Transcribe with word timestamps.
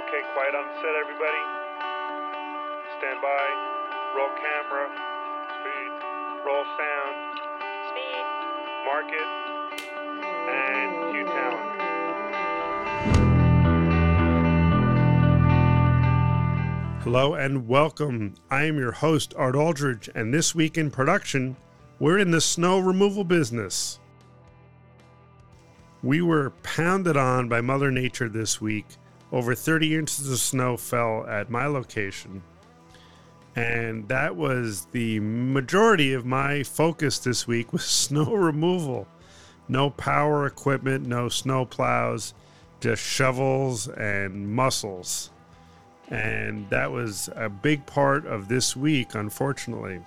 Okay, 0.00 0.22
quiet 0.32 0.54
on 0.54 0.64
set, 0.80 0.94
everybody. 0.98 1.44
Stand 2.98 3.20
by. 3.20 3.44
Roll 4.16 4.32
camera. 4.40 4.88
Speed. 5.60 5.92
Roll 6.46 6.64
sound. 6.80 7.16
Speed. 7.90 8.24
Market. 8.86 9.28
And 10.48 10.90
cue 11.12 11.26
talent. 11.26 11.70
Hello 17.04 17.34
and 17.34 17.68
welcome. 17.68 18.34
I 18.50 18.64
am 18.64 18.78
your 18.78 18.92
host, 18.92 19.34
Art 19.36 19.54
Aldridge, 19.54 20.08
and 20.14 20.32
this 20.32 20.54
week 20.54 20.78
in 20.78 20.90
production, 20.90 21.56
we're 21.98 22.18
in 22.18 22.30
the 22.30 22.40
snow 22.40 22.78
removal 22.78 23.24
business. 23.24 23.98
We 26.02 26.22
were 26.22 26.54
pounded 26.62 27.18
on 27.18 27.50
by 27.50 27.60
Mother 27.60 27.90
Nature 27.90 28.30
this 28.30 28.62
week. 28.62 28.86
Over 29.32 29.54
30 29.54 29.96
inches 29.96 30.30
of 30.30 30.38
snow 30.38 30.76
fell 30.76 31.24
at 31.26 31.50
my 31.50 31.66
location. 31.66 32.42
And 33.56 34.08
that 34.08 34.36
was 34.36 34.86
the 34.92 35.20
majority 35.20 36.12
of 36.12 36.24
my 36.24 36.62
focus 36.62 37.18
this 37.18 37.46
week 37.46 37.72
was 37.72 37.84
snow 37.84 38.32
removal. 38.32 39.06
No 39.68 39.90
power 39.90 40.46
equipment, 40.46 41.06
no 41.06 41.28
snow 41.28 41.64
plows, 41.64 42.34
just 42.80 43.02
shovels 43.02 43.88
and 43.88 44.48
muscles. 44.52 45.30
And 46.08 46.68
that 46.70 46.90
was 46.90 47.28
a 47.36 47.48
big 47.48 47.86
part 47.86 48.26
of 48.26 48.48
this 48.48 48.74
week, 48.74 49.14
unfortunately. 49.14 50.00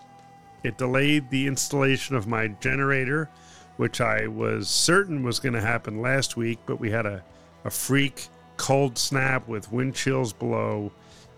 It 0.63 0.77
delayed 0.77 1.29
the 1.29 1.47
installation 1.47 2.15
of 2.15 2.27
my 2.27 2.47
generator, 2.47 3.29
which 3.77 4.01
I 4.01 4.27
was 4.27 4.69
certain 4.69 5.23
was 5.23 5.39
going 5.39 5.53
to 5.53 5.61
happen 5.61 6.01
last 6.01 6.35
week, 6.35 6.59
but 6.65 6.79
we 6.79 6.91
had 6.91 7.05
a, 7.05 7.23
a 7.63 7.69
freak 7.69 8.27
cold 8.57 8.97
snap 8.97 9.47
with 9.47 9.71
wind 9.71 9.95
chills 9.95 10.33
below 10.33 10.91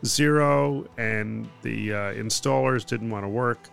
zero, 0.06 0.86
and 0.98 1.50
the 1.62 1.94
uh, 1.94 1.98
installers 2.14 2.86
didn't 2.86 3.10
want 3.10 3.24
to 3.24 3.30
work. 3.30 3.70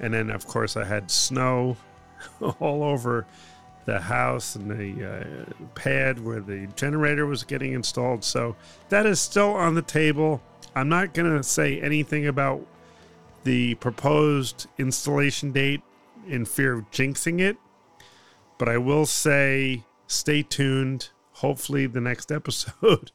And 0.00 0.14
then, 0.14 0.30
of 0.30 0.46
course, 0.46 0.76
I 0.76 0.84
had 0.84 1.10
snow 1.10 1.76
all 2.60 2.82
over 2.82 3.26
the 3.88 4.00
house 4.00 4.54
and 4.54 4.70
the 4.70 5.10
uh, 5.10 5.64
pad 5.74 6.22
where 6.22 6.40
the 6.40 6.66
generator 6.76 7.24
was 7.24 7.42
getting 7.42 7.72
installed. 7.72 8.22
So 8.22 8.54
that 8.90 9.06
is 9.06 9.18
still 9.18 9.54
on 9.54 9.74
the 9.74 9.82
table. 9.82 10.42
I'm 10.74 10.90
not 10.90 11.14
going 11.14 11.34
to 11.34 11.42
say 11.42 11.80
anything 11.80 12.26
about 12.26 12.66
the 13.44 13.76
proposed 13.76 14.66
installation 14.76 15.52
date 15.52 15.80
in 16.26 16.44
fear 16.44 16.74
of 16.74 16.90
jinxing 16.90 17.40
it, 17.40 17.56
but 18.58 18.68
I 18.68 18.76
will 18.76 19.06
say 19.06 19.84
stay 20.06 20.42
tuned. 20.42 21.08
Hopefully, 21.38 21.86
the 21.86 22.00
next 22.00 22.30
episode 22.40 23.10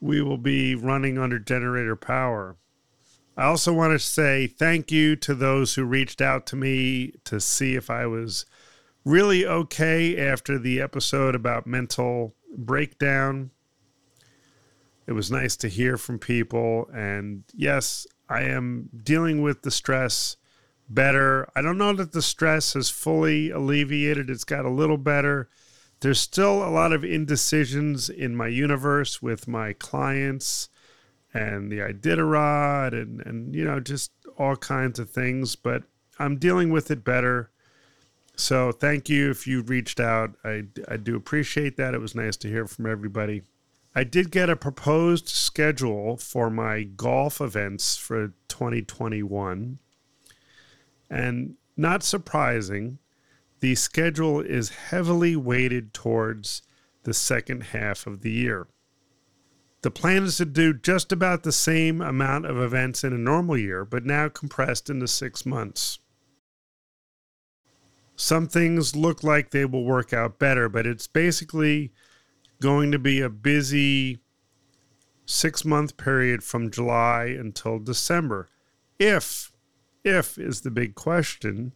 we 0.00 0.22
will 0.22 0.38
be 0.38 0.74
running 0.74 1.18
under 1.18 1.38
generator 1.38 1.96
power. 1.96 2.56
I 3.36 3.44
also 3.44 3.72
want 3.72 3.92
to 3.92 3.98
say 3.98 4.46
thank 4.46 4.90
you 4.90 5.16
to 5.16 5.34
those 5.34 5.74
who 5.74 5.84
reached 5.84 6.20
out 6.20 6.46
to 6.46 6.56
me 6.56 7.12
to 7.24 7.40
see 7.40 7.74
if 7.74 7.88
I 7.88 8.06
was 8.06 8.46
really 9.04 9.46
okay 9.46 10.18
after 10.18 10.58
the 10.58 10.80
episode 10.80 11.34
about 11.34 11.66
mental 11.66 12.34
breakdown. 12.56 13.50
It 15.06 15.12
was 15.12 15.30
nice 15.30 15.56
to 15.58 15.68
hear 15.68 15.96
from 15.96 16.18
people. 16.18 16.88
And 16.92 17.44
yes, 17.54 18.06
I 18.28 18.42
am 18.42 18.90
dealing 19.04 19.40
with 19.40 19.62
the 19.62 19.70
stress 19.70 20.36
better. 20.88 21.48
I 21.54 21.62
don't 21.62 21.78
know 21.78 21.92
that 21.94 22.12
the 22.12 22.22
stress 22.22 22.74
has 22.74 22.90
fully 22.90 23.50
alleviated, 23.50 24.30
it's 24.30 24.44
got 24.44 24.64
a 24.64 24.70
little 24.70 24.98
better. 24.98 25.48
There's 26.00 26.20
still 26.20 26.62
a 26.62 26.70
lot 26.70 26.92
of 26.92 27.04
indecisions 27.04 28.08
in 28.08 28.36
my 28.36 28.46
universe 28.46 29.20
with 29.20 29.48
my 29.48 29.72
clients 29.72 30.68
and 31.34 31.70
the 31.70 31.78
Iditarod 31.78 32.92
and, 32.92 33.20
and, 33.26 33.54
you 33.54 33.64
know, 33.64 33.80
just 33.80 34.12
all 34.38 34.56
kinds 34.56 34.98
of 34.98 35.10
things, 35.10 35.56
but 35.56 35.82
I'm 36.18 36.36
dealing 36.36 36.70
with 36.70 36.90
it 36.90 37.04
better. 37.04 37.50
So 38.36 38.70
thank 38.70 39.08
you 39.08 39.30
if 39.30 39.46
you 39.46 39.62
reached 39.62 39.98
out. 39.98 40.34
I, 40.44 40.64
I 40.88 40.96
do 40.96 41.16
appreciate 41.16 41.76
that. 41.76 41.94
It 41.94 42.00
was 42.00 42.14
nice 42.14 42.36
to 42.38 42.48
hear 42.48 42.66
from 42.66 42.86
everybody. 42.86 43.42
I 43.94 44.04
did 44.04 44.30
get 44.30 44.48
a 44.48 44.56
proposed 44.56 45.28
schedule 45.28 46.16
for 46.16 46.50
my 46.50 46.84
golf 46.84 47.40
events 47.40 47.96
for 47.96 48.34
2021. 48.48 49.78
And 51.10 51.54
not 51.76 52.02
surprising, 52.04 52.98
the 53.60 53.74
schedule 53.74 54.40
is 54.40 54.70
heavily 54.70 55.36
weighted 55.36 55.92
towards 55.92 56.62
the 57.02 57.14
second 57.14 57.64
half 57.64 58.06
of 58.06 58.22
the 58.22 58.30
year. 58.30 58.68
The 59.82 59.90
plan 59.90 60.24
is 60.24 60.36
to 60.38 60.44
do 60.44 60.74
just 60.74 61.12
about 61.12 61.44
the 61.44 61.52
same 61.52 62.00
amount 62.00 62.46
of 62.46 62.58
events 62.58 63.04
in 63.04 63.12
a 63.12 63.18
normal 63.18 63.56
year, 63.56 63.84
but 63.84 64.04
now 64.04 64.28
compressed 64.28 64.90
into 64.90 65.06
six 65.06 65.46
months. 65.46 66.00
Some 68.16 68.48
things 68.48 68.96
look 68.96 69.22
like 69.22 69.50
they 69.50 69.64
will 69.64 69.84
work 69.84 70.12
out 70.12 70.40
better, 70.40 70.68
but 70.68 70.86
it's 70.86 71.06
basically 71.06 71.92
going 72.60 72.90
to 72.90 72.98
be 72.98 73.20
a 73.20 73.28
busy 73.28 74.18
six 75.24 75.64
month 75.64 75.96
period 75.96 76.42
from 76.42 76.70
July 76.70 77.26
until 77.26 77.78
December. 77.78 78.48
If, 78.98 79.52
if 80.02 80.36
is 80.36 80.62
the 80.62 80.70
big 80.72 80.96
question, 80.96 81.72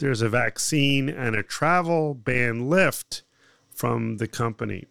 there's 0.00 0.22
a 0.22 0.28
vaccine 0.28 1.08
and 1.08 1.36
a 1.36 1.42
travel 1.42 2.14
ban 2.14 2.68
lift 2.68 3.22
from 3.72 4.16
the 4.16 4.26
company. 4.26 4.86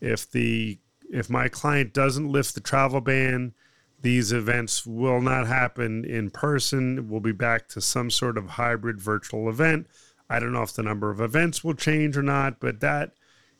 If 0.00 0.30
the 0.30 0.78
if 1.10 1.28
my 1.30 1.48
client 1.48 1.92
doesn't 1.92 2.30
lift 2.30 2.54
the 2.54 2.60
travel 2.60 3.00
ban, 3.00 3.54
these 4.00 4.32
events 4.32 4.86
will 4.86 5.20
not 5.20 5.46
happen 5.46 6.04
in 6.04 6.30
person. 6.30 7.08
We'll 7.08 7.20
be 7.20 7.32
back 7.32 7.68
to 7.68 7.80
some 7.80 8.10
sort 8.10 8.36
of 8.36 8.50
hybrid 8.50 9.00
virtual 9.00 9.48
event. 9.48 9.86
I 10.28 10.40
don't 10.40 10.52
know 10.52 10.62
if 10.62 10.72
the 10.72 10.82
number 10.82 11.10
of 11.10 11.20
events 11.20 11.62
will 11.62 11.74
change 11.74 12.16
or 12.16 12.22
not, 12.22 12.58
but 12.58 12.80
that 12.80 13.12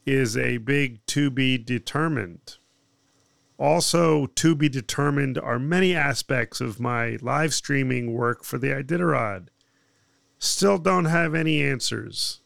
is 0.07 0.37
a 0.37 0.57
big 0.59 1.05
to 1.07 1.31
be 1.31 1.59
determined. 1.59 2.57
Also, 3.59 4.27
to 4.27 4.57
be 4.57 4.69
determined 4.69 5.39
are 5.39 5.59
many 5.59 5.95
aspects 5.95 6.61
of 6.61 6.81
my 6.81 7.17
live 7.21 7.55
streaming 7.55 8.13
work 8.13 8.43
for 8.43 8.59
the 8.59 8.69
Iditarod. 8.69 9.49
Still 10.43 10.79
don't 10.79 11.05
have 11.05 11.37
any 11.37 11.63
answers. 11.63 12.41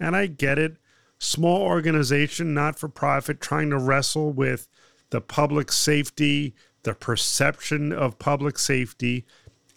And 0.00 0.16
I 0.16 0.24
get 0.24 0.58
it. 0.58 0.78
Small 1.18 1.60
organization, 1.60 2.54
not 2.54 2.78
for 2.78 2.88
profit, 2.88 3.42
trying 3.42 3.68
to 3.68 3.78
wrestle 3.78 4.32
with 4.32 4.68
the 5.10 5.20
public 5.20 5.70
safety, 5.70 6.54
the 6.82 6.94
perception 6.94 7.92
of 7.92 8.18
public 8.18 8.58
safety, 8.58 9.26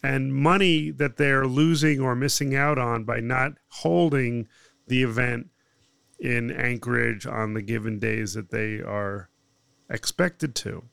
and 0.01 0.33
money 0.33 0.89
that 0.89 1.17
they're 1.17 1.45
losing 1.45 1.99
or 1.99 2.15
missing 2.15 2.55
out 2.55 2.77
on 2.77 3.03
by 3.03 3.19
not 3.19 3.55
holding 3.67 4.47
the 4.87 5.03
event 5.03 5.49
in 6.17 6.51
Anchorage 6.51 7.27
on 7.27 7.55
the 7.55 7.61
given 7.61 7.99
days 7.99 8.35
that 8.35 8.51
they 8.51 8.75
are 8.75 9.29
expected 9.89 10.55
to. 10.55 10.85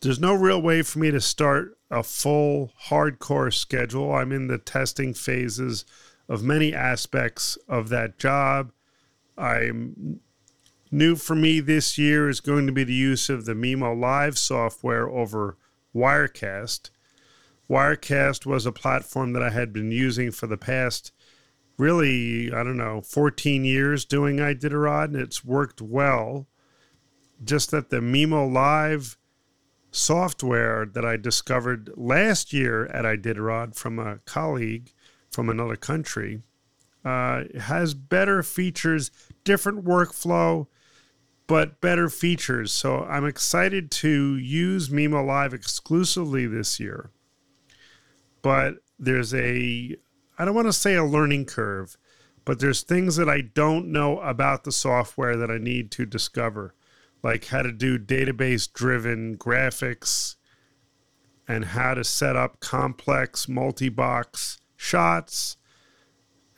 There's 0.00 0.20
no 0.20 0.34
real 0.34 0.62
way 0.62 0.82
for 0.82 1.00
me 1.00 1.10
to 1.10 1.20
start 1.20 1.76
a 1.90 2.04
full 2.04 2.72
hardcore 2.86 3.52
schedule. 3.52 4.14
I'm 4.14 4.30
in 4.30 4.46
the 4.46 4.58
testing 4.58 5.12
phases 5.12 5.84
of 6.30 6.44
many 6.44 6.72
aspects 6.72 7.58
of 7.68 7.88
that 7.88 8.16
job. 8.16 8.70
I'm 9.36 10.20
new 10.90 11.16
for 11.16 11.34
me 11.34 11.58
this 11.58 11.98
year 11.98 12.28
is 12.28 12.40
going 12.40 12.66
to 12.68 12.72
be 12.72 12.84
the 12.84 12.94
use 12.94 13.28
of 13.28 13.44
the 13.44 13.52
Mimo 13.52 13.98
Live 13.98 14.38
software 14.38 15.08
over 15.08 15.58
Wirecast. 15.94 16.90
Wirecast 17.68 18.46
was 18.46 18.64
a 18.64 18.72
platform 18.72 19.32
that 19.32 19.42
I 19.42 19.50
had 19.50 19.72
been 19.72 19.90
using 19.90 20.30
for 20.30 20.46
the 20.46 20.56
past 20.56 21.12
really, 21.76 22.52
I 22.52 22.62
don't 22.62 22.76
know, 22.76 23.00
14 23.00 23.64
years 23.64 24.04
doing 24.04 24.36
Iditarod, 24.36 25.06
and 25.06 25.16
it's 25.16 25.44
worked 25.44 25.82
well. 25.82 26.46
Just 27.42 27.70
that 27.72 27.90
the 27.90 28.00
Mimo 28.00 28.52
Live 28.52 29.16
software 29.90 30.86
that 30.86 31.04
I 31.04 31.16
discovered 31.16 31.90
last 31.96 32.52
year 32.52 32.86
at 32.86 33.04
Iditarod 33.04 33.74
from 33.74 33.98
a 33.98 34.18
colleague 34.26 34.92
from 35.30 35.48
another 35.48 35.76
country 35.76 36.42
uh, 37.04 37.44
has 37.58 37.94
better 37.94 38.42
features, 38.42 39.10
different 39.44 39.84
workflow, 39.84 40.66
but 41.46 41.80
better 41.80 42.08
features. 42.08 42.72
So 42.72 43.04
I'm 43.04 43.26
excited 43.26 43.90
to 43.92 44.36
use 44.36 44.88
Mimo 44.88 45.26
Live 45.26 45.54
exclusively 45.54 46.46
this 46.46 46.78
year. 46.78 47.10
But 48.42 48.76
there's 48.98 49.34
a, 49.34 49.96
I 50.38 50.44
don't 50.44 50.54
want 50.54 50.68
to 50.68 50.72
say 50.72 50.94
a 50.94 51.04
learning 51.04 51.46
curve, 51.46 51.96
but 52.44 52.60
there's 52.60 52.82
things 52.82 53.16
that 53.16 53.28
I 53.28 53.40
don't 53.40 53.88
know 53.88 54.20
about 54.20 54.64
the 54.64 54.72
software 54.72 55.36
that 55.36 55.50
I 55.50 55.58
need 55.58 55.90
to 55.92 56.06
discover, 56.06 56.74
like 57.22 57.46
how 57.46 57.62
to 57.62 57.72
do 57.72 57.98
database 57.98 58.70
driven 58.72 59.36
graphics 59.36 60.36
and 61.48 61.66
how 61.66 61.94
to 61.94 62.04
set 62.04 62.36
up 62.36 62.60
complex 62.60 63.48
multi 63.48 63.88
box 63.88 64.60
shots. 64.80 65.58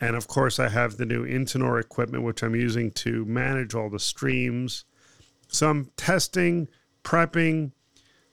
And 0.00 0.16
of 0.16 0.28
course, 0.28 0.58
I 0.58 0.68
have 0.68 0.96
the 0.96 1.06
new 1.06 1.26
Intinor 1.26 1.80
equipment, 1.80 2.24
which 2.24 2.42
I'm 2.42 2.54
using 2.54 2.90
to 2.92 3.24
manage 3.24 3.74
all 3.74 3.90
the 3.90 3.98
streams. 3.98 4.84
So 5.48 5.68
I'm 5.68 5.90
testing 5.96 6.68
prepping, 7.04 7.72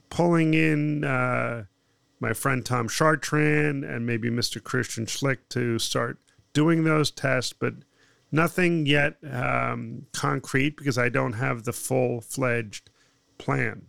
pulling 0.10 0.54
in 0.54 1.04
uh, 1.04 1.66
my 2.20 2.34
friend 2.34 2.66
Tom 2.66 2.88
Chartrand 2.88 3.84
and 3.84 4.06
maybe 4.06 4.30
Mr. 4.30 4.64
Christian 4.64 5.06
Schlick 5.06 5.40
to 5.50 5.80
start 5.80 6.20
doing 6.54 6.84
those 6.84 7.12
tests, 7.12 7.54
but 7.54 7.74
nothing 8.32 8.86
yet 8.86 9.18
um, 9.30 10.06
concrete 10.14 10.78
because 10.78 10.98
I 10.98 11.10
don't 11.10 11.34
have 11.34 11.64
the 11.64 11.74
full 11.74 12.22
fledged 12.22 12.90
plan. 13.38 13.88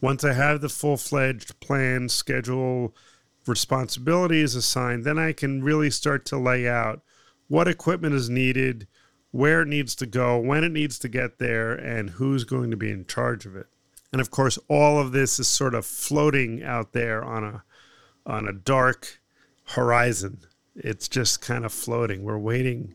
Once 0.00 0.24
I 0.24 0.32
have 0.32 0.60
the 0.60 0.68
full 0.68 0.96
fledged 0.96 1.60
plan, 1.60 2.08
schedule, 2.08 2.94
responsibilities 3.46 4.54
assigned, 4.54 5.04
then 5.04 5.18
I 5.18 5.32
can 5.32 5.62
really 5.62 5.90
start 5.90 6.24
to 6.26 6.38
lay 6.38 6.68
out 6.68 7.02
what 7.48 7.68
equipment 7.68 8.14
is 8.14 8.30
needed, 8.30 8.86
where 9.30 9.62
it 9.62 9.68
needs 9.68 9.94
to 9.96 10.06
go, 10.06 10.38
when 10.38 10.64
it 10.64 10.72
needs 10.72 10.98
to 11.00 11.08
get 11.08 11.38
there, 11.38 11.72
and 11.72 12.10
who's 12.10 12.44
going 12.44 12.70
to 12.70 12.76
be 12.76 12.90
in 12.90 13.06
charge 13.06 13.46
of 13.46 13.56
it. 13.56 13.66
And 14.12 14.20
of 14.20 14.30
course, 14.30 14.58
all 14.68 14.98
of 14.98 15.12
this 15.12 15.40
is 15.40 15.48
sort 15.48 15.74
of 15.74 15.86
floating 15.86 16.62
out 16.62 16.92
there 16.92 17.24
on 17.24 17.44
a 17.44 17.64
on 18.24 18.46
a 18.46 18.52
dark 18.52 19.20
horizon. 19.68 20.38
It's 20.76 21.08
just 21.08 21.40
kind 21.40 21.64
of 21.64 21.72
floating. 21.72 22.22
We're 22.22 22.38
waiting 22.38 22.94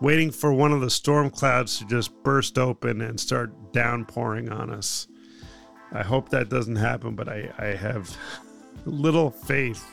waiting 0.00 0.30
for 0.30 0.52
one 0.52 0.72
of 0.72 0.80
the 0.80 0.90
storm 0.90 1.30
clouds 1.30 1.78
to 1.78 1.86
just 1.86 2.22
burst 2.22 2.58
open 2.58 3.00
and 3.00 3.18
start 3.18 3.72
downpouring 3.72 4.50
on 4.50 4.70
us. 4.70 5.06
I 5.92 6.02
hope 6.02 6.28
that 6.30 6.48
doesn't 6.48 6.76
happen, 6.76 7.14
but 7.14 7.28
I, 7.28 7.50
I 7.58 7.66
have 7.66 8.16
little 8.86 9.30
faith. 9.30 9.84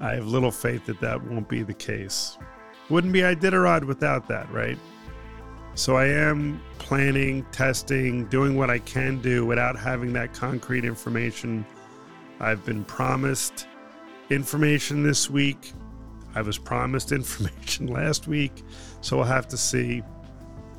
I 0.00 0.14
have 0.14 0.26
little 0.26 0.50
faith 0.50 0.86
that 0.86 1.00
that 1.00 1.22
won't 1.22 1.48
be 1.48 1.62
the 1.62 1.74
case. 1.74 2.36
Wouldn't 2.90 3.12
be 3.12 3.20
Iditarod 3.20 3.84
without 3.84 4.28
that, 4.28 4.50
right? 4.52 4.78
So 5.74 5.96
I 5.96 6.06
am 6.06 6.62
planning, 6.78 7.44
testing, 7.50 8.26
doing 8.26 8.56
what 8.56 8.70
I 8.70 8.78
can 8.78 9.20
do 9.20 9.44
without 9.44 9.76
having 9.76 10.12
that 10.14 10.32
concrete 10.32 10.84
information. 10.84 11.66
I've 12.40 12.64
been 12.64 12.84
promised 12.84 13.66
information 14.30 15.02
this 15.02 15.28
week. 15.28 15.72
I 16.34 16.42
was 16.42 16.58
promised 16.58 17.12
information 17.20 17.88
last 17.88 18.28
week, 18.28 18.62
so 19.00 19.16
we'll 19.16 19.26
have 19.26 19.48
to 19.48 19.56
see. 19.56 20.02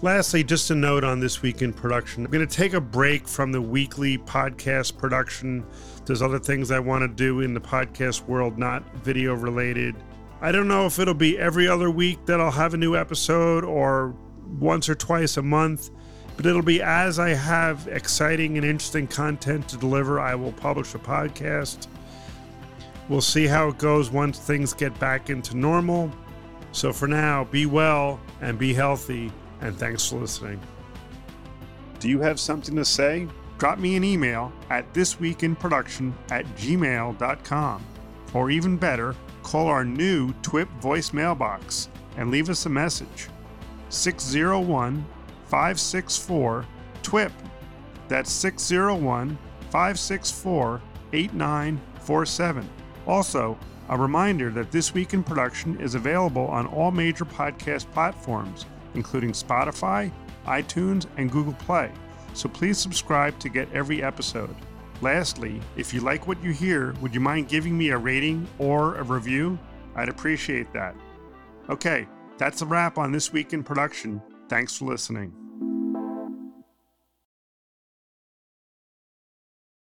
Lastly, 0.02 0.44
just 0.44 0.70
a 0.72 0.76
note 0.76 1.06
on 1.06 1.22
this 1.22 1.42
week 1.42 1.62
in 1.62 1.72
production. 1.72 2.26
I'm 2.26 2.32
going 2.32 2.46
to 2.46 2.54
take 2.54 2.74
a 2.74 2.82
break 2.82 3.28
from 3.28 3.54
the 3.54 3.62
weekly 3.62 4.18
podcast 4.18 4.98
production. 4.98 5.66
There's 6.06 6.22
other 6.22 6.38
things 6.38 6.70
I 6.70 6.80
want 6.80 7.04
to 7.04 7.08
do 7.08 7.40
in 7.40 7.54
the 7.54 7.62
podcast 7.62 8.28
world, 8.28 8.58
not 8.58 8.84
video 8.98 9.34
related. 9.34 9.96
I 10.42 10.52
don't 10.52 10.68
know 10.68 10.86
if 10.86 11.00
it'll 11.00 11.14
be 11.14 11.40
every 11.40 11.68
other 11.68 11.90
week 11.90 12.26
that 12.26 12.42
I'll 12.42 12.52
have 12.52 12.74
a 12.74 12.78
new 12.78 12.96
episode 12.96 13.64
or 13.64 14.14
once 14.60 14.90
or 14.90 14.96
twice 14.96 15.38
a 15.38 15.42
month, 15.42 15.90
but 16.36 16.46
it'll 16.46 16.62
be 16.62 16.82
as 16.82 17.18
I 17.18 17.30
have 17.30 17.88
exciting 17.88 18.58
and 18.58 18.66
interesting 18.66 19.08
content 19.08 19.70
to 19.70 19.78
deliver, 19.78 20.20
I 20.20 20.36
will 20.36 20.52
publish 20.52 20.94
a 20.94 21.00
podcast. 21.00 21.88
We'll 23.08 23.22
see 23.22 23.48
how 23.48 23.70
it 23.70 23.78
goes 23.78 24.12
once 24.12 24.40
things 24.40 24.74
get 24.74 24.98
back 25.00 25.30
into 25.30 25.56
normal. 25.56 26.12
So 26.74 26.92
for 26.92 27.08
now, 27.08 27.46
be 27.46 27.66
well 27.66 28.20
and 28.42 28.60
be 28.60 28.74
healthy, 28.74 29.32
and 29.62 29.78
thanks 29.78 30.08
for 30.08 30.18
listening. 30.18 30.60
Do 32.00 32.10
you 32.10 32.20
have 32.20 32.40
something 32.40 32.76
to 32.76 32.86
say? 32.86 33.28
Drop 33.58 33.80
me 33.80 33.96
an 33.96 34.04
email 34.04 34.52
at 34.70 34.92
thisweekinproduction 34.94 36.14
at 36.30 36.46
gmail.com. 36.56 37.86
Or 38.34 38.52
even 38.52 38.78
better, 38.78 39.16
call 39.44 39.68
our 39.68 39.86
new 39.86 40.34
TWIP 40.42 40.68
voicemail 40.82 41.38
box 41.38 41.90
and 42.18 42.32
leave 42.32 42.50
us 42.50 42.66
a 42.66 42.70
message. 42.70 43.30
601 43.90 45.06
564 45.46 46.66
TWIP. 47.02 47.32
That's 48.08 48.32
601 48.32 49.38
564 49.70 50.82
8947. 51.14 52.70
Also, 53.08 53.58
a 53.90 53.98
reminder 53.98 54.50
that 54.50 54.72
This 54.72 54.94
Week 54.94 55.14
in 55.14 55.24
Production 55.24 55.80
is 55.80 55.96
available 55.96 56.48
on 56.48 56.68
all 56.68 56.92
major 56.92 57.24
podcast 57.24 57.90
platforms, 57.92 58.66
including 58.96 59.32
Spotify, 59.32 60.12
iTunes, 60.46 61.06
and 61.18 61.32
Google 61.32 61.54
Play. 61.54 61.92
So 62.34 62.50
please 62.50 62.78
subscribe 62.78 63.38
to 63.40 63.50
get 63.50 63.72
every 63.74 64.04
episode. 64.04 64.56
Lastly, 65.02 65.62
if 65.76 65.94
you 65.94 66.02
like 66.02 66.28
what 66.28 66.42
you 66.44 66.52
hear, 66.52 66.94
would 67.02 67.14
you 67.14 67.20
mind 67.20 67.48
giving 67.48 67.78
me 67.78 67.90
a 67.90 67.98
rating 67.98 68.48
or 68.60 68.96
a 68.96 69.04
review? 69.04 69.60
I'd 69.96 70.10
appreciate 70.10 70.72
that. 70.74 70.96
Okay, 71.70 72.08
that's 72.38 72.62
a 72.62 72.66
wrap 72.66 72.98
on 72.98 73.12
This 73.12 73.32
Week 73.32 73.54
in 73.54 73.64
Production. 73.64 74.22
Thanks 74.50 74.78
for 74.78 74.86
listening. 74.86 75.45